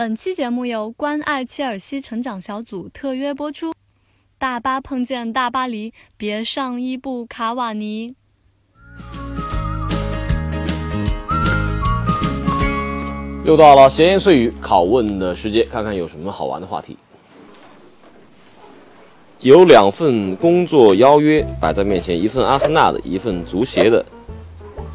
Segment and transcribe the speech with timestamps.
[0.00, 3.74] 本期节目由关爱切尔西成长小组特约播出。
[4.38, 8.14] 大巴碰见大巴黎，别上伊布卡瓦尼。
[13.44, 16.96] 又到了闲言碎语拷问的时间，看看有什么好玩的话题。
[19.40, 24.02] 有两份工作邀约摆在面前，一份阿森纳的，一份足协的。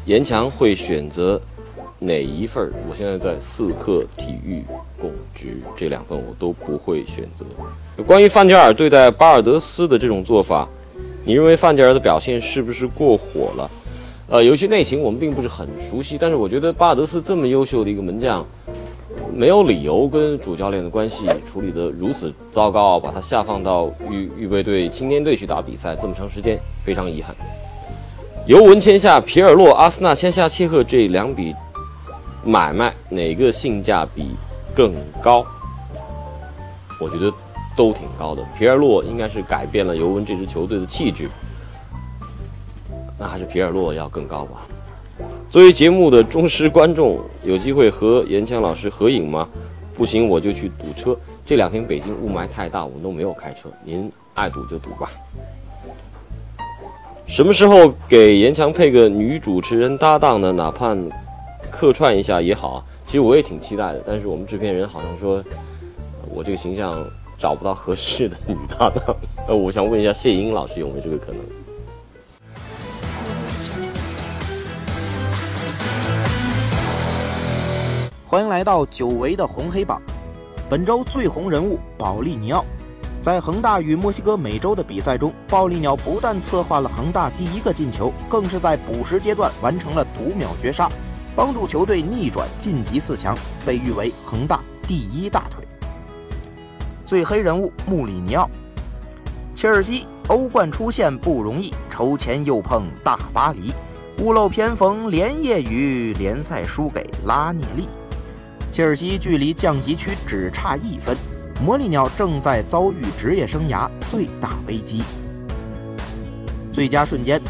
[0.04, 1.40] 严强会选择
[2.00, 2.72] 哪一份？
[2.90, 4.64] 我现在在四克体育
[5.00, 7.44] 供职，这两份我都不会选择。
[8.04, 10.68] 关于范加尔对待巴尔德斯的这种做法，
[11.24, 13.70] 你认为范加尔的表现是不是过火了？
[14.28, 18.44] 呃，有些内情我们并不是很熟悉，但是我觉得巴尔德斯这么优秀的一个门将，
[19.32, 27.34] 没有理由跟主教练的关系处理得如此糟糕，把他下放到预预备队、青年队去打比赛这么长时间，非常遗憾。
[28.46, 31.54] 尤文签下皮尔洛，阿森纳签下切赫，这两笔
[32.44, 34.30] 买卖哪个性价比
[34.76, 35.44] 更高？
[37.00, 37.32] 我觉得。
[37.76, 41.28] 都挺高的，皮尔洛应该是改变了尤文这支球队的气质，
[43.18, 44.66] 那还是皮尔洛要更高吧。
[45.50, 49.46] 作为节目的忠实观众，有机会和严强老师合影吗？
[49.94, 51.14] 不行，我就去堵车。
[51.44, 53.68] 这两天北京雾霾太大，我们都没有开车。
[53.84, 55.10] 您爱堵就堵吧。
[57.26, 60.50] 什么时候给严强配个女主持人搭档呢？
[60.50, 60.96] 哪怕
[61.70, 62.82] 客串一下也好。
[63.06, 65.42] 其实我也挺期待的，但是我们制片人好像说，
[66.28, 67.04] 我这个形象。
[67.38, 69.14] 找不到合适的女搭档，
[69.46, 71.40] 呃，我想问一下谢英老师有没有这个可能？
[78.26, 80.00] 欢迎来到久违的红黑榜，
[80.70, 82.64] 本周最红人物保利尼奥，
[83.22, 90.90] 在恒大与墨西哥美洲的比赛中，暴力鸟不但策划了恒大第一个进球，更是在补时阶段完成了读秒绝杀，
[91.36, 94.58] 帮助球队逆转晋级四强，被誉为恒大
[94.88, 95.62] 第一大腿。
[97.04, 98.48] 最黑人物穆里尼奥，
[99.54, 103.70] 切尔西欧冠出线不容易，筹钱又碰大巴黎，
[104.18, 107.86] 屋漏偏逢连夜雨，联赛输给拉涅利，
[108.72, 111.14] 切尔西距离降级区只差一分，
[111.62, 115.02] 魔力鸟正在遭遇职业生涯最大危机。
[116.72, 117.40] 最佳瞬间，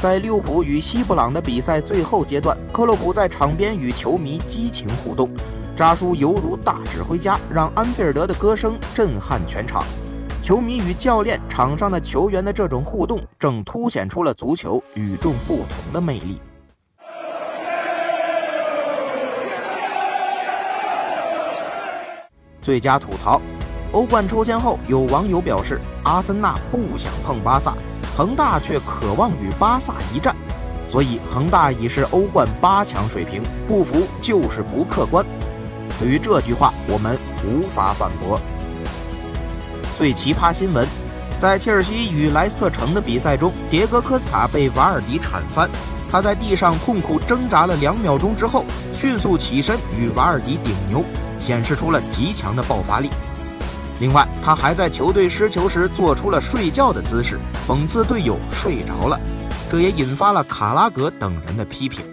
[0.00, 5.28] 在利物浦与西布朗的比赛最后阶段，克洛普在场边与球迷激情互动。
[5.74, 9.82] 扎叔犹如大指挥家，让安菲尔德的歌声震撼全场。
[10.40, 16.40] 球迷与教练、场上的球员的这种互动，正凸显出了足球与众不同的魅力。
[22.62, 23.40] 最佳吐槽：
[23.92, 27.74] 欧冠抽签后，有网友表示，阿森纳不想碰巴萨，
[28.14, 30.36] 恒大却渴望与巴萨一战，
[30.86, 35.24] 所以恒大已是欧冠八强水平，不服就是不客观。
[35.98, 38.38] 对于这句话，我们无法反驳。
[39.96, 40.86] 最奇葩新闻，
[41.40, 45.68] 在切尔西与莱斯特城的比赛中，迭戈科斯塔被瓦尔迪铲翻，
[46.12, 51.02] 他在地上痛苦挣扎了两秒钟之后，迅速起身与瓦尔迪顶牛，
[51.40, 53.08] 显示出了极强的爆发力。
[54.00, 57.36] 另外，他还在球队失球时做出了睡觉的姿势，
[57.66, 59.18] 讽刺队友睡着了，
[59.68, 62.04] 这也引发了卡拉格等人的批评。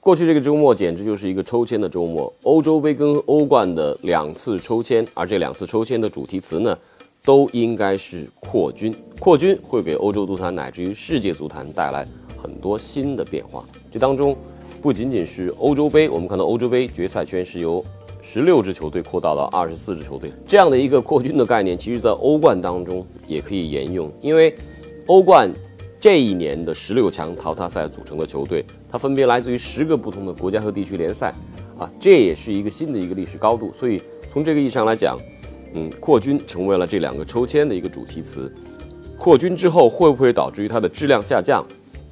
[0.00, 6.76] 过去这个周末简直就是一个抽签的周末，欧洲杯跟欧冠的两次抽签，而这两次抽签的主题词呢，
[7.24, 8.92] 都应该是扩军。
[9.20, 12.04] 扩军会给欧洲足坛乃至于世界足坛带来
[12.36, 13.64] 很多新的变化。
[13.92, 14.36] 这当中
[14.82, 17.84] 不仅仅是欧洲杯，我们看到欧洲杯决赛圈是由
[18.32, 24.54] 十六支球队扩大到二十四支球队，这样的一个扩军的概念，其实在欧冠当中也可以沿用，因为
[25.06, 25.50] 欧冠。
[25.98, 31.34] 这一年的十六强淘汰赛组成的球队，它分别来自于十个不同的国家和地区联赛，
[31.76, 33.70] 啊，这也是一个新的一个历史高度。
[33.70, 34.00] 所以
[34.32, 35.18] 从这个意义上来讲，
[35.74, 38.50] 嗯，扩军成为了这两个抽签的一个主题词。
[39.18, 41.62] 扩军之后会不会导致于它的质量下降？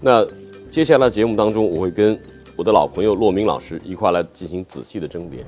[0.02, 0.26] 那
[0.70, 2.20] 接下来节目当中，我会跟
[2.56, 5.42] 我的老朋友骆明老师一块来进行仔细的甄别。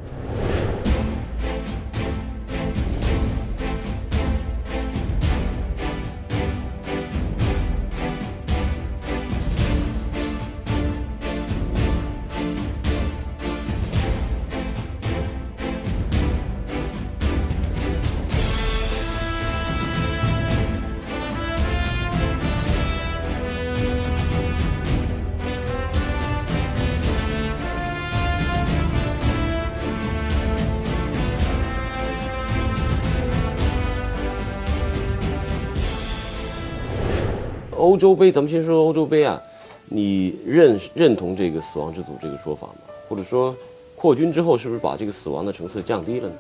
[37.81, 39.41] 欧洲杯，咱们先说欧洲杯啊，
[39.87, 42.75] 你认认同这个“死亡之组”这个说法吗？
[43.09, 43.57] 或者说
[43.97, 46.35] 扩军之后，是不是把这个死亡的层次降低了呢？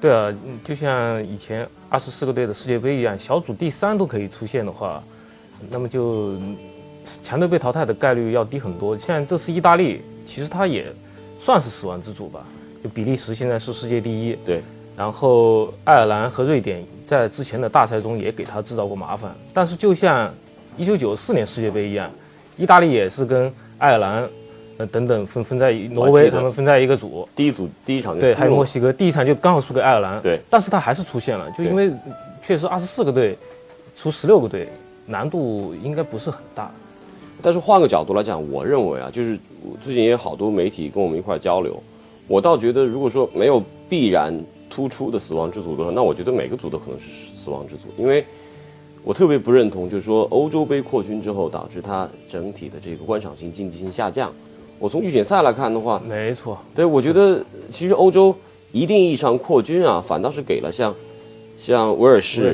[0.00, 0.34] 对啊，
[0.64, 5.02] 就像以前二十四个队的世界杯一样，小组第三都可以出现的话，
[5.70, 6.34] 那么就
[7.22, 8.96] 强队被淘汰的概率要低很多。
[8.98, 10.92] 像这次意大利，其实他也
[11.38, 12.44] 算是死亡之组吧。
[12.82, 14.62] 就比利时现在是世界第一，对。
[14.96, 20.32] 然后爱尔兰和瑞典在之前的大赛中也给他制造过麻烦，但是就像
[20.76, 22.10] 一九九四年世界杯一样，
[22.56, 24.28] 意大利也是跟爱尔兰，
[24.78, 31.90] 呃等等分分在挪威他们分在一个组，第一组第一场对，还有墨西哥第一场就刚好输给爱尔兰，对，但是他还是出现了，就因为
[32.42, 33.36] 确实二十四个队
[33.94, 34.68] 出十六个队，
[35.06, 36.70] 难度应该不是很大。
[37.42, 39.38] 但是换个角度来讲，我认为啊，就是
[39.82, 41.82] 最近也有好多媒体跟我们一块交流，
[42.28, 44.34] 我倒觉得如果说没有必然。
[44.68, 48.22] 突出的死亡之组的话，那我觉得每个组都可能是死亡之组，因为
[49.06, 54.32] 我特别不认同，就是说欧洲杯扩军之后导致它整体的这个观赏性、竞技性下降。
[54.80, 58.34] 我从预选赛来看的话，没错，对我觉得其实欧洲
[58.72, 60.92] 一定意义上扩军啊，反倒是给了像
[61.56, 62.52] 像威尔士、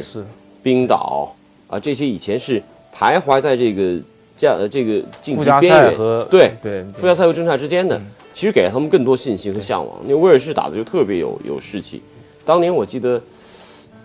[0.62, 1.34] 冰岛
[1.68, 2.62] 啊这些以前是
[2.94, 3.98] 徘徊在这个
[4.36, 7.98] 降呃这个晋级边缘和对对附加赛和正赛之间的。
[8.34, 9.98] 其实给了他们更多信心和向往。
[10.04, 12.02] 因为威尔士打的就特别有有士气。
[12.44, 13.18] 当年我记得，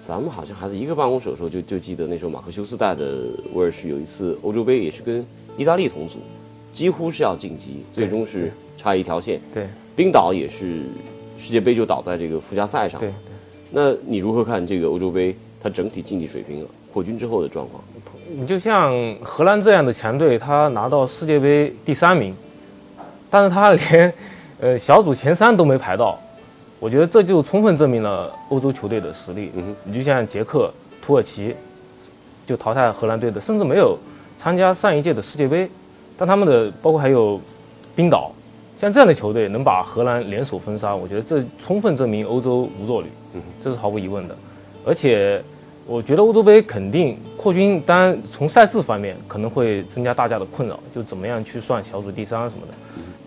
[0.07, 5.25] 咱们好像还在一个办公室的时候，就就记得那时候马克修斯带的威尔士有一次欧洲杯也是跟
[5.57, 6.19] 意大利同组，
[6.71, 9.41] 几乎是要晋级，最终是差一条线。
[9.53, 9.67] 对，
[9.97, 10.83] 冰岛也是
[11.37, 13.01] 世界杯就倒在这个附加赛上。
[13.01, 13.11] 对，
[13.69, 17.83] 那你如何看这个欧洲杯它整体竞技水平扩军之后的状况？
[18.33, 22.33] 你就像荷兰这样的强队，他拿到世界杯第三名。
[23.29, 24.13] 但是他连，
[24.61, 26.17] 呃，小组前三都没排到，
[26.79, 29.51] 我觉得这就充分证明了欧洲球队的实力。
[29.55, 30.71] 嗯你就像捷克、
[31.01, 31.55] 土耳其，
[32.45, 33.97] 就淘汰荷兰队的，甚至没有
[34.37, 35.69] 参加上一届的世界杯，
[36.17, 37.39] 但他们的包括还有
[37.95, 38.31] 冰岛，
[38.79, 43.07] 像这样的球队能把荷兰联手封杀，我觉得这充分证明欧洲无弱旅，
[43.61, 44.35] 这是毫无疑问的。
[44.85, 45.41] 而且。
[45.89, 52.73] 我觉得欧洲杯肯定扩军，当然从赛制方面可能会增加大家的困扰，就怎么样去算小组第三什么的。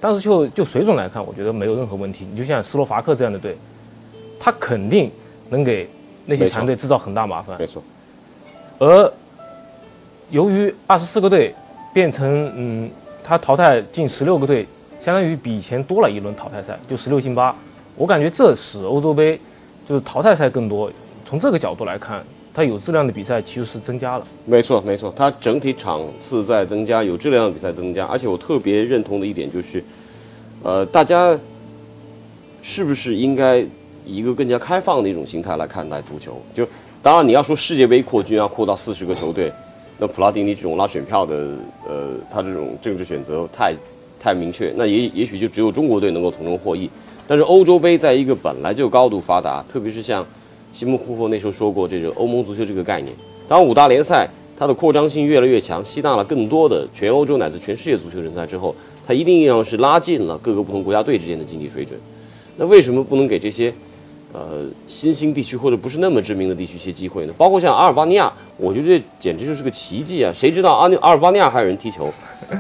[0.01, 2.27] 但是就就水准来看，我觉得没有任何问题。
[2.31, 3.57] 你就像斯洛伐克这样的队，
[4.39, 5.11] 他肯定
[5.51, 5.89] 能给
[6.25, 7.59] 那些强队制造很大麻烦。
[7.59, 7.83] 没错。
[8.79, 9.13] 而
[10.31, 11.55] 由于二十四个队
[11.93, 12.91] 变成嗯，
[13.23, 14.67] 他淘汰进十六个队，
[15.01, 17.55] 相当于比以前多了一轮淘汰赛，就十六进八。
[17.97, 19.39] 我感觉这使欧洲杯
[19.87, 20.91] 就是淘汰赛更多。
[21.25, 22.25] 从这个角度来看。
[22.53, 29.83] 它有质量的比赛其实是增加了，没错没错，它整体场次在增加，有质量的比赛增加，而且我特别认同的一点就是，
[30.65, 31.39] 呃，大家
[32.61, 33.59] 是不是应该
[34.05, 36.43] 以一个更加开放的一种心态来看待足球？
[36.53, 36.67] 就
[37.01, 39.53] 当然你要说世界杯扩军要扩到四十个球队，
[39.99, 41.51] 那普拉蒂尼这种拉选票的，
[41.89, 43.73] 呃，他这种政治选择太
[44.19, 46.91] 太明确，那也也许就只有中国队能够从中获益。
[47.29, 50.27] 但是欧洲杯在一个本来就高度发达，特别是像。
[50.73, 53.15] 西蒙库珀那时候说过，这个欧盟足球这个概念，
[53.49, 58.75] 当五大联赛它的扩张性越来越强，吸纳了更多的全欧洲乃至全世界足球人才之后，
[59.07, 61.99] 它一定要是拉近了各个不同国家队之间的经济水准。
[62.57, 63.73] 那为什么不能给这些
[64.33, 67.33] 呃新兴地区或者不是那么知名的地区一些机会呢？
[67.37, 70.33] 包括像阿尔巴尼亚，我觉得这简直就是个奇迹啊！
[70.33, 72.09] 谁知道阿阿尔巴尼亚还有人踢球？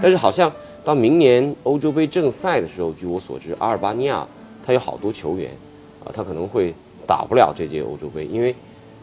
[0.03, 0.51] 但是好像
[0.85, 4.27] 到明年欧洲杯正赛的时候，据我所知，阿尔巴尼亚
[4.67, 5.51] 它有好多球员
[6.05, 6.75] 啊，他可能会。
[7.11, 8.55] 打不了这届欧洲杯，因为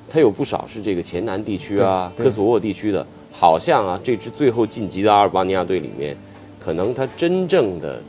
[0.10, 6.16] 他有不少是这个前南地区啊、科索沃地区的，好像啊，这支最后晋级的阿尔巴尼亚队里面，
[6.58, 8.02] 可能他真正的，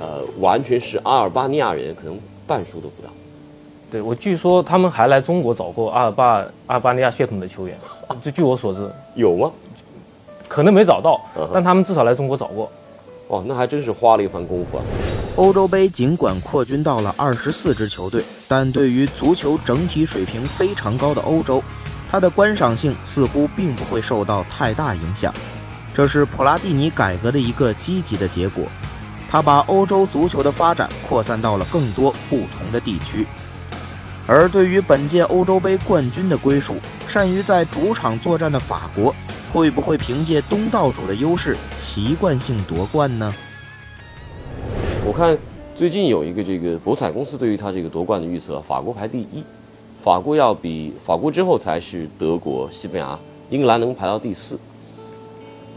[0.00, 3.10] 呃，完全是阿尔巴尼亚人，可能半数都不到。
[3.90, 6.36] 对我据说他们还来中国找过阿尔巴
[6.68, 7.76] 阿尔巴尼亚血统的球员，
[8.22, 9.50] 就据我所知，有吗？
[10.46, 11.20] 可能没找到，
[11.52, 12.70] 但他们至少来中国找过。
[13.26, 14.84] 哦，那还真是花了一番功夫啊！
[15.36, 18.22] 欧洲杯尽管扩军到了二十四支球队，
[18.56, 21.60] 但对于足球整体水平非常高的欧洲，
[22.08, 25.34] 它的观赏性似乎并不会受到太大影响。
[25.92, 28.66] 这是普拉蒂尼改革的一个积极的结果，
[29.28, 33.26] 他把欧洲足球的发展扩散到了更多不同的地区。
[34.24, 36.76] 而对于本届欧洲杯冠军的归属，
[37.08, 39.12] 善于在主场作战的法国，
[39.52, 41.56] 会不会凭借东道主的优势？
[41.82, 43.34] 习惯性夺冠呢？
[45.04, 45.36] 我看
[45.74, 49.42] 最近有一个这个博彩公司对于他这个夺冠的预测，法国排第一，
[50.00, 53.18] 法国要比法国之后才是德国、西班牙、
[53.50, 54.56] 英格兰能排到第四。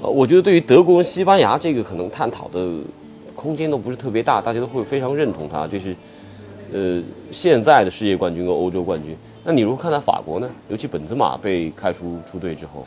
[0.03, 2.77] 呃，我觉得对于德国西班牙这个可能探讨的
[3.35, 5.95] 空间都不是特别大，大家都会非常认同他，这是
[6.71, 7.01] 呃
[7.31, 9.17] 现在的世界冠军跟欧洲冠军。
[9.43, 10.47] 那你如何看待法国呢？
[10.69, 12.85] 尤其本泽马被开除出队之后。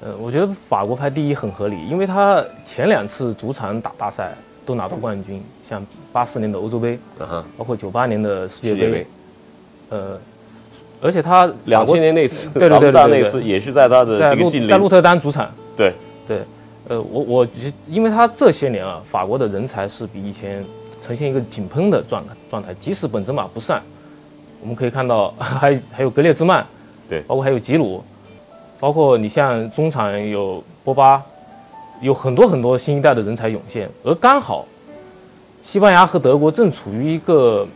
[0.00, 4.32] 呃，我觉得法国排第一很合理，因为他前两次主场打大赛
[4.64, 9.06] 都拿到冠军，像八四年的欧洲杯，啊，包括九八年的世界杯杯，，
[9.90, 10.18] 呃，
[11.00, 14.36] 而且他两千年那次，对对对对对那次也是在他的在
[14.68, 15.92] 在鹿特丹主场，对。
[16.28, 16.42] 对，
[16.86, 20.64] 呃，我我觉因为他这些年啊，法国的人才是比以前
[21.00, 23.82] 呈现一个井喷的状态状态，即使本泽马不上，
[24.60, 26.64] 我们可以看到 还还有格列兹曼，
[27.08, 27.20] 对。
[27.22, 28.00] 包括还有吉鲁，
[28.78, 31.20] 包括你像中场有波巴，
[32.00, 34.66] 有很多很多新一代的人才涌现，而刚好
[35.62, 37.66] 西班牙和德国正处于一个。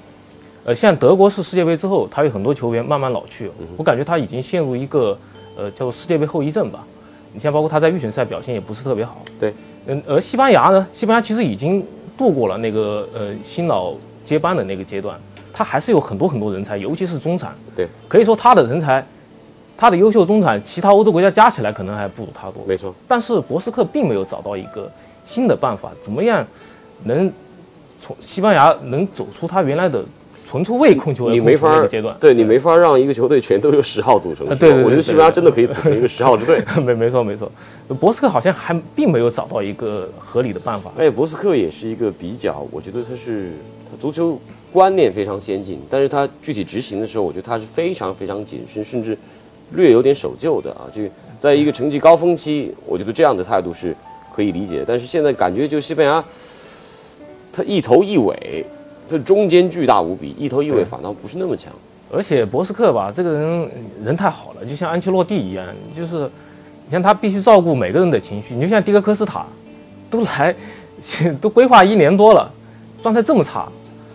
[0.67, 5.15] 呃，像德国是世界杯之后，他有很多球员慢慢老去，我感觉他已经陷入一个
[5.59, 6.83] 呃叫做世界杯后遗症吧。
[7.35, 9.53] 你像包括他在预选赛表现也不是特别好，对，
[9.85, 13.93] 嗯，而西班牙呢，西班牙其实已经度过了那个呃新老
[14.25, 15.21] 接班的那个阶段，
[15.53, 19.07] 他还是有很多很多人才，尤其是中产，对，可以说他的人才，
[19.77, 24.91] 他的优秀中场，其他欧洲国家加起来可能还不如他多，没错，但是博斯克并没有找到一个
[25.25, 26.47] 新的办法，怎么样
[27.05, 27.31] 能
[28.01, 30.05] 从西班牙能走出他原来的
[30.47, 31.85] 纯出为控球你没法
[32.21, 34.47] 对你没法让一个球队全都由十号组成。
[34.49, 36.63] 对对对我觉得西班牙真的可以组成一个十号之队。
[36.85, 37.51] 没没错没错，
[37.99, 40.93] 博斯克好像还并没有找到一个合理的办法。
[40.99, 43.53] 哎博斯克也是一个比较，我觉得他是
[43.91, 44.39] 他足球
[44.71, 49.17] 观念非常先进，但是他具体执行的时候，我觉得他是非常非常谨慎，甚至
[49.75, 50.89] 略有点守旧的啊。
[50.95, 51.03] 就
[51.39, 53.95] 在一个成绩高峰期，我觉得这样的态度是
[54.35, 54.83] 可以理解。
[54.87, 56.25] 但是现在感觉就西班牙，
[57.53, 58.65] 他一头一尾，
[59.09, 61.73] 他中间巨大无比，一头一尾反倒不是那么强。
[62.13, 63.71] 而且博斯克吧，这个人
[64.05, 66.31] 人太好了，就像安切洛蒂一样，就是
[66.87, 68.55] 你像他必须照顾每个人的情绪。
[68.55, 69.45] 你就像迪戈科斯塔，
[70.09, 70.55] 都来
[71.41, 72.49] 都规划一年多了，
[73.03, 73.67] 状态这么差，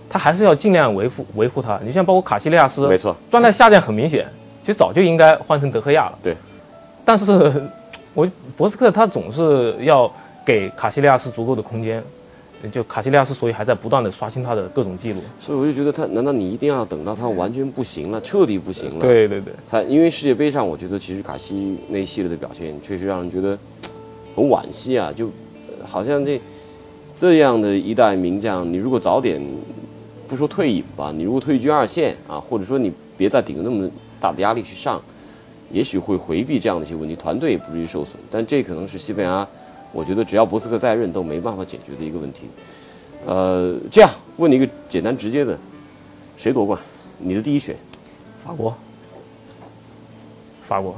[0.10, 1.78] 他还是要尽量维护维护他。
[1.84, 4.26] 你像包括卡西利亚斯，没错，状态下降很明显，
[4.62, 6.20] 其实早就应该换成德赫亚了。
[6.22, 6.36] 对，
[7.06, 7.52] 但是
[8.14, 10.12] 我博斯克他总是要
[10.46, 12.04] 给卡西利亚斯足够的空间，
[12.72, 15.22] 就卡西利亚斯所以还在不断的刷新他的各种记录。
[15.40, 19.00] 所以我就觉得他，难道你一定要等到他完全不行了，彻底不行了？
[19.00, 19.54] 对对对。
[19.64, 23.58] 才因为世界杯上，我觉得其实卡西那一系列的表现确实让人觉得
[24.36, 26.42] 很惋惜啊，就呃好像这
[27.16, 29.42] 这样的一代名将，你如果早点
[30.28, 33.90] 不说退隐吧，你如果退居二线啊，或者说你别再顶着那么
[34.20, 35.02] 大的压力去上，
[35.72, 38.16] 也许会回避这样的一些问题，团队也不至于受损。
[38.30, 39.48] 但这可能是西班牙，
[39.92, 42.46] 我觉得只要博斯克在任都没办法解决的一个问题。
[43.26, 45.58] 呃，这样问你一个简单直接的，
[46.38, 46.80] 谁夺冠？
[47.18, 47.76] 你的第一选？
[48.42, 48.74] 法国，
[50.62, 50.96] 法国，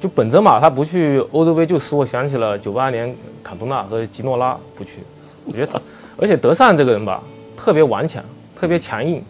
[0.00, 5.00] 就本泽马他不去欧洲杯，就使我想起了九八年坎通纳和吉诺拉不去。
[5.44, 5.80] 我觉得他，
[6.16, 7.20] 而且德善这个人吧，
[7.56, 8.22] 特别顽强，
[8.54, 9.20] 特别强硬，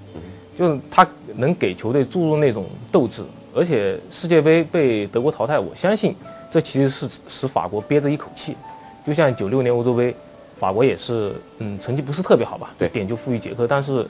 [0.55, 3.23] 就是他能给球队注入那种斗志。
[3.53, 6.15] 而且世界杯被德国淘汰，我相信
[6.51, 8.57] 这其实是使法国憋着一口气。
[9.05, 10.15] 就像九六年欧洲杯，
[10.57, 14.07] 法国也是，嗯，成绩不是特别好吧，对点就负于捷克，但是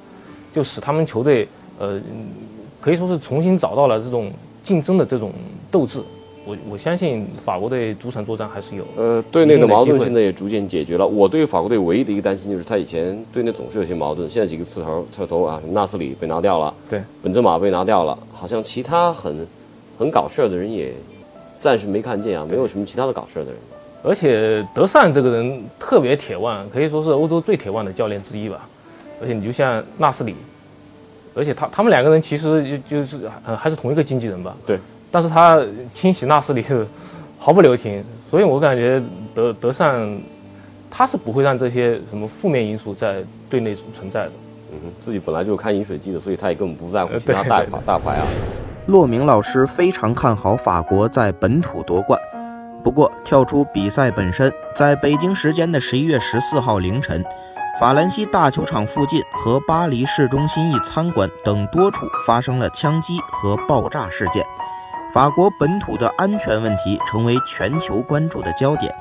[0.52, 1.48] 就使他们球队，
[1.78, 1.98] 呃，
[2.80, 4.30] 可以说是重新找到了这种
[4.62, 5.32] 竞争的这种
[5.70, 6.00] 斗志。
[6.50, 8.84] 我我相信法国队主场作战还是有。
[8.96, 11.06] 呃，队内的矛盾现在也逐渐解决了。
[11.06, 19.46] 我对法国队唯一的一个担心就是他以前队内总是有些矛盾，现在几个刺头刺头啊，纳斯里被拿掉了，对，本泽马被拿掉了，好像其他很
[19.96, 20.92] 很搞事儿的人也
[21.60, 23.60] 暂时没看见啊，没有什么其他的搞事儿的人。
[24.02, 28.66] 而且德善这个人特别铁腕，可以说是欧洲最铁腕的教练之一吧。
[29.20, 30.34] 而且你就像纳斯里，
[31.34, 34.56] 而且他他们两个人其实就就是呃还是同一个经纪人吧。
[34.66, 34.78] 对。
[35.10, 35.60] 但是他
[35.92, 36.86] 清洗纳斯里是
[37.38, 39.02] 毫不留情，所以我感觉
[39.34, 40.20] 德德善
[40.90, 44.32] 他是不会让这些什么负面因素在队内存在的。
[44.72, 48.26] 嗯，自己本来就是看饮水机的，所以他也根本不在乎呃其他大牌大牌啊。
[48.86, 52.18] 骆明老师非常看好法国在本土夺冠。
[52.82, 57.22] 不过，跳出比赛本身，在北京时间的十一月十四号凌晨，
[57.78, 64.44] 法兰西大球场附近和巴黎市中心一餐馆等多处发生了枪击和爆炸事件。
[65.12, 68.94] 法国本土的安全问题成为全球关注的焦点，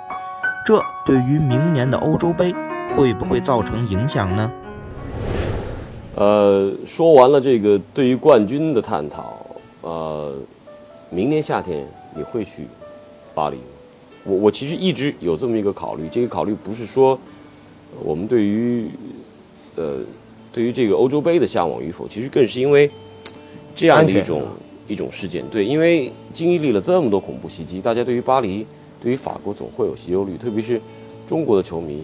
[0.65, 2.51] 这对于明年的欧洲杯
[2.95, 4.51] 会不会造成影响呢？
[6.15, 9.45] 呃，说完了这个对于冠军的探讨，
[9.81, 10.35] 呃，
[11.11, 11.85] 明年夏天
[12.15, 12.63] 你会去
[13.35, 13.63] 巴黎吗？
[14.23, 17.11] 我我其实一直有这么一个考虑，这个考虑不是说
[17.93, 18.89] 呃我们对于
[19.75, 19.99] 呃
[20.51, 22.89] 对于这个欧洲杯的向往与否，其实更是因为
[23.75, 24.41] 这样的一种
[24.89, 25.41] 一种事件。
[25.49, 28.67] 对，因为经历了这么多恐怖袭击，大家对于巴黎、
[29.01, 30.81] 对于法国总会有些忧虑，特别是
[31.25, 32.03] 中国的球迷，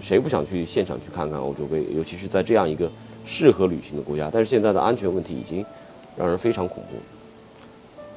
[0.00, 1.84] 谁不想去现场去看看欧洲杯？
[1.94, 2.90] 尤其是在这样一个
[3.24, 4.28] 适合旅行的国家。
[4.32, 5.64] 但是现在的安全问题已经
[6.16, 6.98] 让人非常恐怖。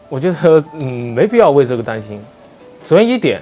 [0.08, 2.20] 我觉得嗯没必要为这个担心。
[2.82, 3.42] 首先一点，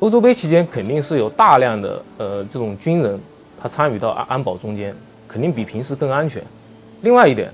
[0.00, 3.20] 欧洲杯期间肯定是有大量的呃这种军人，
[3.62, 4.92] 他参与到安安保中间，
[5.28, 6.42] 肯定比平时更安全。
[7.02, 7.52] 另外一点，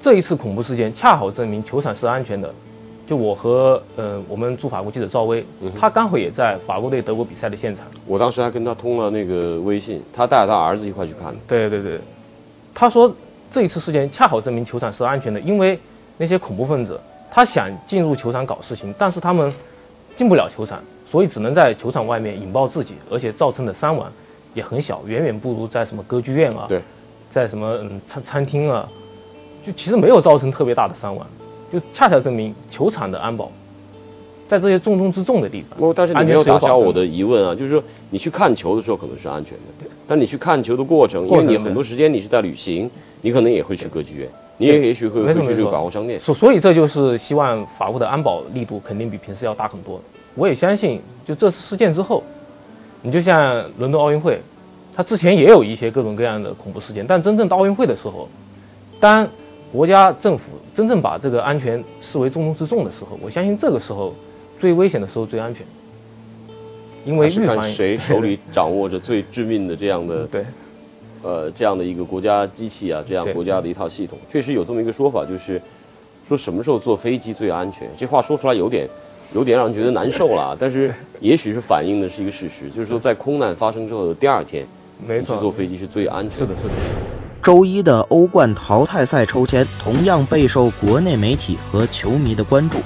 [0.00, 2.52] 这一次恐怖事件恰好证明球场是安全的。
[3.06, 5.44] 就我和呃我们驻法国记者赵薇，
[5.76, 7.84] 他刚好也在法国队德国比赛的现场。
[8.06, 11.36] 我当时还跟他通了那个微信，他带着他儿子一块去看的。
[11.48, 12.00] 对对对，
[12.72, 13.12] 他说
[13.50, 15.76] 这一次事件恰好证明球场是安全的，因为
[16.16, 17.00] 那些恐怖分子
[17.32, 19.52] 他想进入球场搞事情，但是他们
[20.14, 24.08] 进不了球场，所以只能在球场外面引爆自己，而且造成的伤亡
[24.54, 26.80] 也很小，远远不如在什么歌剧院啊，对，
[27.28, 28.88] 在什么嗯餐餐厅啊，
[29.62, 31.26] 就其实没有造成特别大的伤亡。
[31.72, 33.48] 就恰恰证明球场的安保，
[34.48, 35.78] 在这些重中之重的地方。
[35.78, 42.90] 哦，但是你没有打消我的疑问啊，就是说你去看球的时候可能是安全的，但你去看球的过程，因为你很多时间你是在旅行，
[43.22, 46.18] 你可能也会去歌剧院，你也也许会会去这个百货商店。
[46.18, 50.00] 所所以这就是希望法国的安保力度肯定比平时要大很多。
[50.34, 52.24] 我也相信，就这次事件之后，
[53.00, 54.40] 你就像伦敦奥运会，
[54.92, 58.28] 它之前也有一些各种各样的恐怖事件，但真正到奥运会的时候，
[58.98, 59.28] 当
[59.72, 64.12] 国家政府真正把这个安全视为重中之重的时候，我相信这个时候
[64.58, 65.64] 最危险的时候最安全，
[67.04, 70.44] 因为预防谁 手里掌握着最致命的这样的对，
[71.22, 75.60] 呃这样的一个国家机器啊，这样国家的一套系统，确实有这么一个说法，就是
[76.28, 77.88] 说什么时候坐飞机最安全？
[77.96, 78.88] 这话说出来有点
[79.32, 84.66] 有点让人觉得难受了， 但是也许是反映的是一个事实，就是说在空难发生之后的第二天，
[85.06, 86.56] 没错，坐飞机是最安全的。
[86.56, 87.19] 是的，是的。
[87.50, 92.78] 周一的欧冠淘汰赛抽签同样备受国内媒体和球迷的关注，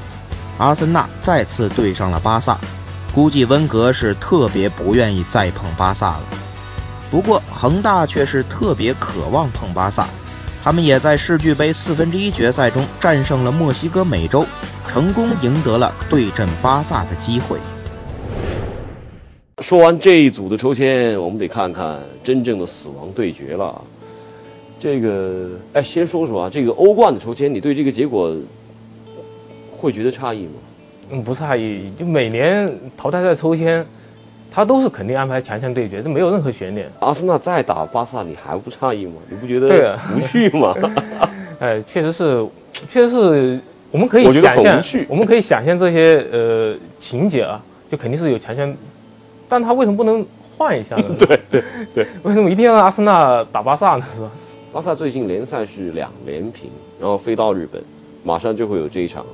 [0.56, 2.58] 阿森纳再次对上了巴萨，
[3.14, 6.22] 估计温格是特别不愿意再碰巴萨了。
[7.10, 10.08] 不过恒大却是特别渴望碰巴萨，
[10.62, 14.46] 他们也在世俱杯四分之一决赛中战胜了墨西哥美洲，
[14.88, 17.58] 成功赢得了对阵巴萨的机会。
[19.58, 23.78] 说完这一组的抽签，我们得看看真正的死亡对决了。
[24.84, 28.36] 这个哎，先说说啊，这个欧冠的抽签，你对这个结果
[29.74, 30.52] 会觉得诧异吗？
[31.10, 31.90] 嗯，不诧异。
[31.98, 33.82] 就每年淘汰赛抽签，
[34.50, 36.86] 他都是肯定安排强强对决，这没有任何悬念。
[37.00, 39.12] 阿森纳再打巴萨，你还不诧异吗？
[39.30, 40.74] 你不觉得对无趣吗？
[41.60, 42.46] 哎，确实是，
[42.90, 47.58] 确实是，我们可以想象，我们可以想象这些呃情节啊，
[47.90, 48.76] 就肯定是有强强，
[49.48, 50.22] 但他为什么不能
[50.58, 51.04] 换一下呢？
[51.18, 51.62] 对对
[51.94, 54.04] 对，为什么一定要让阿森纳打巴萨呢？
[54.14, 54.30] 是吧？
[54.74, 57.80] 巴萨最近联赛是两连平，然后飞到日本，
[58.24, 59.24] 马上就会有这一场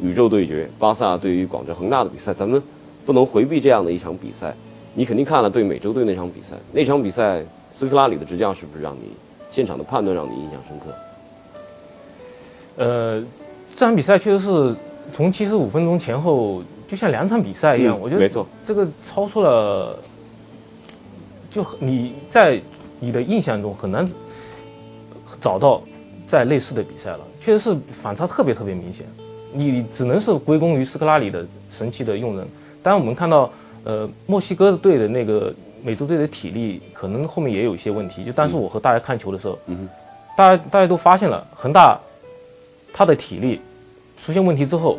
[0.00, 0.70] 宇宙对决。
[0.78, 2.62] 巴萨对于广州恒大的比赛，咱们
[3.04, 4.54] 不能回避这样的一场比赛。
[4.94, 9.10] 你肯定看了对美洲队那场比赛，那场比赛斯科拉里的执教是不是让你
[9.50, 10.94] 现场的判断让你印象深刻？
[12.76, 13.20] 呃，
[13.74, 14.76] 这场比赛确实是
[15.12, 17.98] 从七十五分钟前后，就像两场比赛一样。
[18.00, 19.98] 我觉得没错，这个超出了，
[21.50, 22.62] 就你在
[23.00, 24.08] 你的印象中很难。
[25.40, 25.82] 找到
[26.26, 29.06] 在类似的比赛了，确实是反差特别特别明显。
[29.50, 32.46] 你只能是归功于斯科拉里的神奇的用人。
[32.82, 33.50] 当然，我们看到，
[33.82, 35.50] 呃，墨西哥队的那个
[35.82, 38.22] 美洲队的体力可能后面也有一些问题。
[38.24, 39.88] 就当时我和大家看球的时候，嗯，
[40.36, 41.98] 大家大家都发现了恒大
[42.92, 43.60] 他的体力
[44.18, 44.98] 出现问题之后，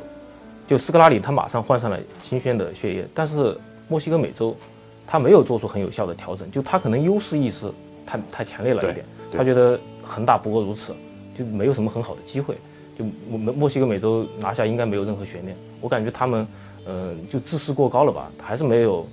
[0.66, 3.08] 就斯科拉里他马上换上了新鲜的血液。
[3.14, 3.56] 但是
[3.88, 4.58] 墨西哥美洲
[5.06, 7.72] 他没有做出很有效的调整，就他可能优势意识
[8.04, 9.80] 太太强烈了一点，他觉得。
[10.10, 10.94] 恒大不过如此，
[11.38, 12.56] 就没有什么很好的机会。
[12.98, 15.56] 就我们墨西哥美洲拿下应该没有任何悬念。
[15.80, 16.48] 我感觉他们，
[16.88, 19.08] 嗯，就自视过高了吧，还是没有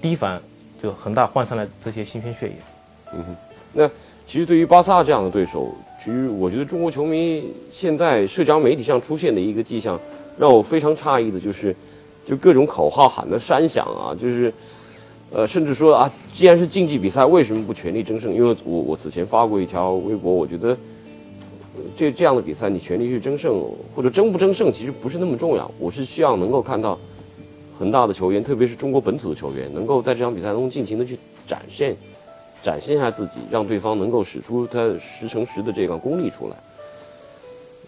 [0.00, 0.40] 第一反
[0.82, 2.54] 就恒大换上来这些新鲜血液。
[3.14, 3.36] 嗯哼，
[3.72, 3.88] 那
[4.26, 9.98] 其实对于巴萨这样的对手，其实我觉得中国球迷现在社交媒体上出现的一个迹象，
[10.38, 11.74] 让我非常诧异的就是，
[12.26, 14.52] 就各种口号喊的山响啊，就是。
[15.32, 18.34] 呃，甚至说啊，既然是竞技比赛，为什么不全力争胜？
[18.34, 20.76] 因为我我此前发过一条微博，我觉得
[21.94, 23.64] 这这样的比赛，你全力去争胜
[23.94, 25.70] 或者争不争胜，其实不是那么重要。
[25.78, 26.98] 我是希望能够看到
[27.78, 31.16] 恒大的球员，特别是中国本土的球员，能够在这场比赛中尽情的去
[31.46, 31.96] 展现
[32.60, 36.56] 展现一下自己，让对方能够使出他十乘十的这个功力出来。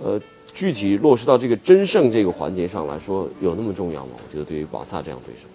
[0.00, 0.20] 呃，
[0.54, 4.12] 具体落实到这个争胜这个环节上来说，有那么重要吗？
[4.16, 5.48] 我觉得对于巴萨这样对手。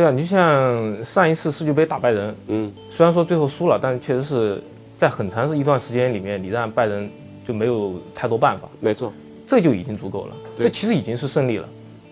[0.00, 4.62] 对啊，你就像上一次世界杯打拜仁，嗯，虽然说最后输了，但确实是
[4.96, 7.10] 在很长一段时间里面，你让拜仁
[7.46, 8.66] 就没有太多办法。
[8.80, 9.12] 没错，
[9.46, 11.68] 这就已经足够了，这其实已经是胜利了。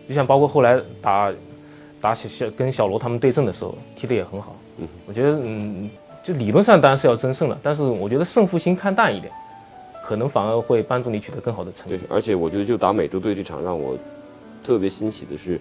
[0.06, 1.32] 就像包括后来打
[1.98, 4.54] 打小小跟小罗他们对阵的时候，踢得也很好。
[4.76, 5.88] 嗯，我觉得嗯，
[6.22, 9.32] 就理论上当然是要争胜了，但是我觉得胜负心看淡一点，
[10.04, 11.96] 可能反而会帮助你取得更好的成绩。
[11.96, 13.96] 对，而且我觉得就打美洲队这场让我
[14.62, 15.58] 特别欣喜的是。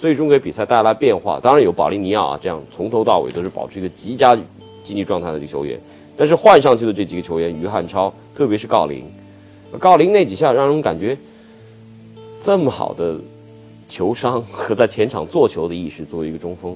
[0.00, 1.38] 最终给比赛带来变化。
[1.42, 4.34] 当然有保利尼奥啊，这样从头到尾都是保持一个极佳
[4.82, 5.78] 竞技状态的一个球员。
[6.16, 9.04] 但是换上去的这几个球员，于汉超，特别是郜林，
[9.78, 11.14] 郜林那几下让人感觉
[12.42, 13.18] 这么好的
[13.88, 16.74] 球商和在前场做球的意识，作为一个中锋，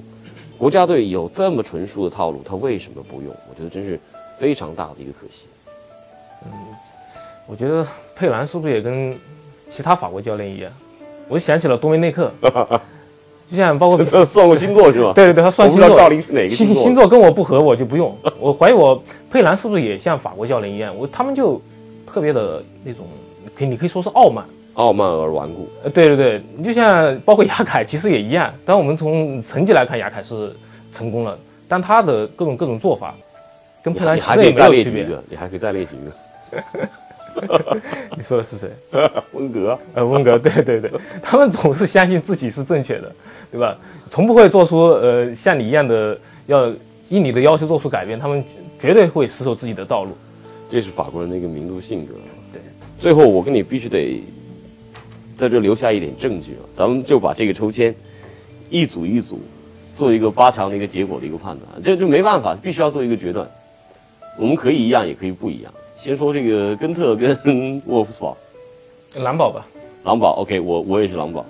[0.55, 3.35] 国家队有这么纯熟的套路，他为什么不用？
[3.49, 3.99] 我觉得真是
[4.37, 5.47] 非常大的一个可惜。
[6.45, 6.51] 嗯
[7.47, 9.15] 我觉得佩兰是不是也跟
[9.69, 10.71] 其他法国教练一样？
[11.27, 12.31] 我就想起了多梅内克，
[13.49, 15.13] 就像包括他算过星座是吧？
[15.13, 18.15] 对对对，他算星座，我不知道郜林是哪个星座星星座跟我不合，我就不用。
[18.39, 20.95] 我怀疑我佩兰是不是也像法国教练一样？
[20.97, 21.61] 我他们就
[22.07, 23.05] 特别的那种，
[23.55, 24.43] 可以你可以说是傲慢。
[24.73, 25.69] 傲慢而顽固。
[25.83, 28.53] 呃，对对对，你就像包括雅凯，其实也一样。
[28.65, 30.53] 当然，我们从成绩来看，雅凯是
[30.91, 33.15] 成功了，但他的各种各种做法，
[33.81, 35.03] 跟佩兰你其实也没还可以再有区别。
[35.03, 36.61] 列举一个，你还可以再列举一个
[38.15, 38.69] 你说的是谁？
[39.33, 39.77] 温格。
[39.93, 43.11] 呃，温格，对对对，他们总是相信自己是正确的，
[43.51, 43.77] 对吧？
[44.09, 46.17] 从不会做出呃像你一样的
[46.47, 46.67] 要
[47.09, 48.43] 依你的要求做出改变，他们
[48.79, 50.11] 绝对会死守自己的道路。
[50.69, 52.13] 这是法国人的一个民族性格。
[52.51, 52.61] 对，
[52.97, 54.23] 最后我跟你必须得
[55.37, 57.93] 在这留下一点证据啊，咱们就把这个抽签
[58.69, 59.39] 一组一组
[59.93, 63.47] 做一个八强的一个结果的一个判断，这就没办法，必须要做一个决断。
[64.37, 65.71] 我们可以一样，也可以不一样。
[66.05, 68.37] 先说这个根特跟沃夫斯堡，
[69.15, 69.65] 蓝堡吧，
[70.03, 71.43] 狼堡，OK，我我也是狼堡。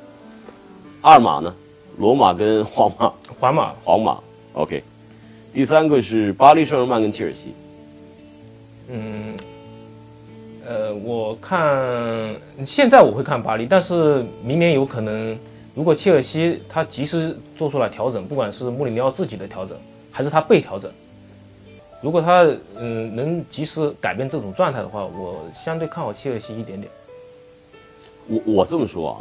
[1.02, 1.54] 二马呢，
[1.98, 4.18] 罗马跟皇马，皇马，皇马
[4.54, 4.82] ，OK。
[5.54, 7.54] 第三个是巴黎圣日耳曼跟切尔西，
[8.88, 9.36] 嗯，
[10.66, 12.34] 呃，我看
[12.66, 15.38] 现在我会看巴黎，但是明年有可能，
[15.74, 19.76] 如果切尔西他及时做出了调整，不管是穆里尼奥自己的调整，
[20.14, 20.90] 还是他被调整，
[22.02, 22.46] 如果他
[22.78, 26.92] 嗯能及时改变这种状态的话，我相对看好切尔西一点点。
[28.28, 29.20] 我我这么说啊，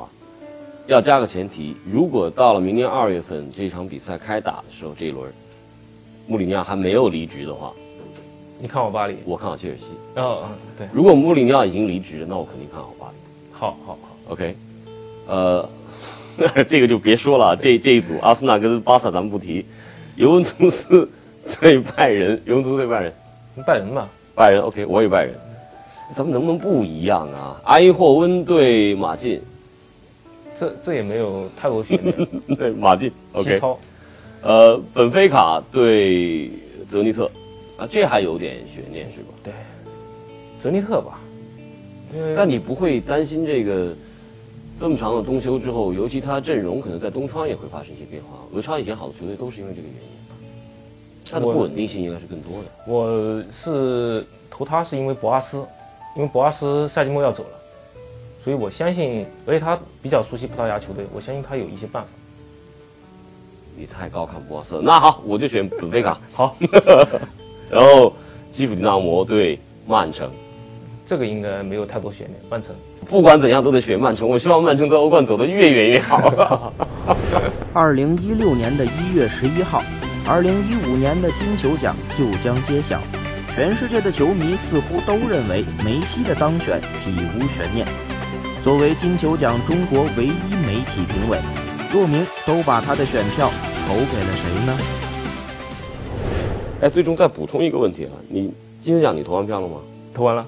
[0.87, 5.33] 要加个前提，如果到了明年二月份这场比赛开打的时候，这一轮，
[6.27, 7.73] 穆里尼奥还没有离职的话，
[8.61, 9.17] 你看好巴黎？
[9.25, 9.87] 我看好切尔西。
[10.17, 13.15] 哦，嗯，对，如果穆里尼奥已经离职了，那我肯定看好巴黎。
[13.53, 14.57] 好好好，OK，
[15.27, 15.69] 呃，
[16.67, 19.65] 这个就别说了，这这一组阿森纳跟巴萨咱们不提，
[20.17, 21.09] 尤文图斯
[21.61, 23.13] 对拜仁，尤文图斯对拜仁，
[23.67, 25.35] 拜仁吧，拜仁 OK，我也拜仁，
[26.13, 27.61] 咱们能不能不一样啊？
[27.65, 29.41] 埃因霍温对马竞，
[30.59, 32.15] 这这也没有太多悬念。
[32.57, 33.79] 对马竞 OK，超，
[34.43, 36.51] 呃，本菲卡对
[36.89, 37.31] 泽尼特，
[37.77, 39.29] 啊，这还有点悬念是吧？
[39.43, 39.53] 对，
[40.59, 41.21] 泽尼特吧，
[42.37, 43.95] 但你不会担心这个
[44.79, 48.39] 这么长的冬休之后，尤其他阵容可能在冬窗也会发生一些变化。
[48.55, 50.09] 俄超以前好的球队都是因为这个原因，
[51.31, 52.69] 它的不稳定性应该是更多的。
[52.87, 55.65] 我是投他是因为博阿斯，
[56.17, 57.51] 因为博阿斯赛季末要走了，
[58.43, 62.09] 所以我相信，而且他比较熟悉葡萄牙球队，我相信他有一些办法。
[63.77, 66.21] 你太高看博阿斯，那好，我就选本菲卡。
[66.33, 66.57] 好，
[67.69, 68.13] 然后
[68.51, 70.31] 基辅迪纳摩对曼城，
[71.05, 72.39] 这个应该没有太多悬念。
[72.49, 72.73] 曼城，
[73.07, 74.29] 不管怎样都得选曼城。
[74.29, 76.73] 我希望曼城在欧冠走得越远越好。
[77.73, 79.83] 二零一六年的一月十一号，
[80.27, 82.99] 二零一五年的金球奖就将揭晓。
[83.55, 87.87] 全世界的球迷似乎都认为梅西的当选几无悬念。
[88.65, 91.39] 作为金球奖中国唯一媒体评委，
[91.93, 93.51] 骆明都把他的选票
[93.87, 94.79] 投给了谁呢？
[96.81, 99.77] 哎，最终再补充一个问题啊，你金球奖你投完票了吗？
[100.15, 100.47] 投完了。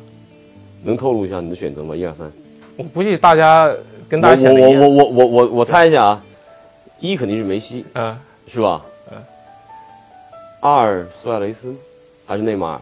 [0.82, 1.94] 能透露一下你的选择吗？
[1.94, 2.32] 一二三。
[2.78, 3.70] 我估计大家
[4.08, 4.88] 跟大家想我我。
[4.88, 6.24] 我我我我猜一下啊，
[6.98, 8.16] 一肯定是梅西，嗯，
[8.48, 8.82] 是吧？
[10.66, 10.76] 嗯。
[10.76, 11.74] 二苏亚雷斯，
[12.26, 12.80] 还是内马尔？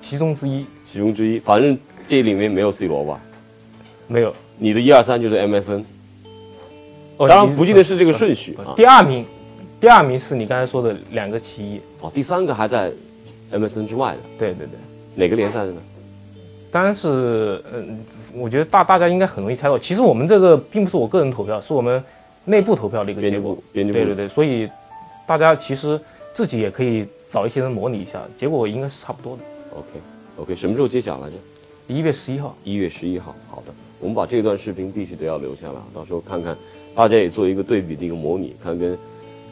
[0.00, 3.20] 其中之一其中之一，反正这里面没有 C 罗吧？
[4.06, 4.34] 没有。
[4.58, 5.84] 你的一二三就是 MSN，
[7.16, 8.72] 哦当然不记得是这个顺序啊。
[8.76, 9.26] 第二名，
[9.80, 11.80] 第二名是你刚才说的两个其一。
[12.00, 12.92] 哦，第三个还在
[13.52, 14.78] MSN 之外的，对对对。
[15.14, 15.80] 哪个联赛的呢？
[16.70, 17.98] 当然是，嗯，
[18.34, 19.78] 我觉得大大家应该很容易猜到。
[19.78, 22.02] 其实我们这个并不是我个人投票，是我们
[22.44, 23.98] 内部投票的一个结果编辑部。，编辑部。
[23.98, 24.68] 对对对，所以
[25.26, 26.00] 大家其实
[26.32, 29.42] 自己也可以找一些人模拟一下，结果应该是差不多的。
[29.74, 29.88] OK
[30.36, 31.36] OK，什么时候揭晓来着？
[31.86, 33.34] 一月十一号，一月十一号。
[33.48, 36.56] 好的，我们把这段视频必须得要留下来，到时候看看，
[36.94, 38.92] 大家也做一个对比的一个模拟，看跟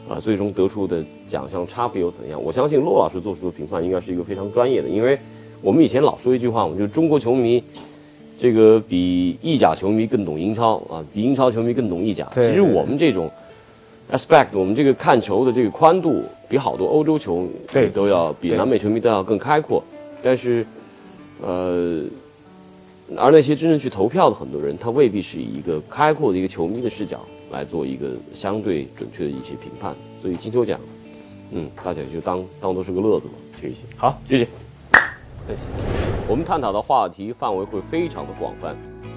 [0.09, 2.41] 啊最终得出的奖项差别又怎样。
[2.41, 5.17] 我相信骆老师做出的评判应该是一个非常专业的，因为
[5.61, 7.63] 我们以前老说一句话，我们就中国球迷。
[8.35, 12.27] 这个比意甲球迷更懂英超啊，比英超球迷更懂意甲。
[12.33, 13.31] 其实我们这种
[14.11, 19.83] aspect，我们这个看球的这个宽度，比好多欧洲球迷对都要，比南美球迷都要更开阔。
[20.21, 20.65] 但是，
[21.41, 22.03] 呃，
[23.17, 27.19] 而那些真正去投票的很多人，他未必是以一个开阔的一个球迷的视角
[27.51, 29.95] 来做一个相对准确的一些评判。
[30.21, 30.79] 所以金球奖，
[31.51, 33.81] 嗯，大家就当当做是个乐子吧，这一些。
[33.97, 34.47] 好，谢谢。
[35.45, 35.61] 谢谢。
[36.29, 38.73] 我们探讨的话题范围会非常的广泛，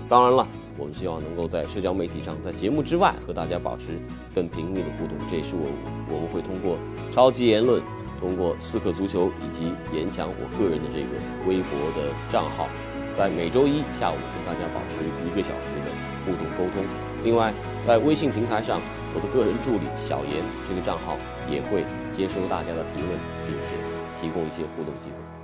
[0.08, 3.98] 当然了，我们希望能够在社交媒体上，在节目之外和大家保持
[4.34, 5.16] 更频密的互动。
[5.30, 5.66] 这也是我
[6.08, 6.76] 我们会通过
[7.10, 7.82] 超级言论，
[8.20, 11.16] 通过四克足球以及严强我个人的这个
[11.48, 12.68] 微博的账号，
[13.16, 15.90] 在每周一下午跟大家保持一个小时的
[16.24, 16.84] 互动沟通。
[17.24, 17.52] 另外，
[17.84, 18.80] 在微信平台上，
[19.14, 21.16] 我的个人助理小严这个账号
[21.50, 23.10] 也会接收大家的提问，
[23.46, 23.74] 并且
[24.20, 25.35] 提供一些互动机会。